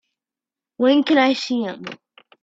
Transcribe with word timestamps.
When 0.77 1.03
can 1.03 1.19
I 1.19 1.33
see 1.33 1.61
him? 1.61 1.85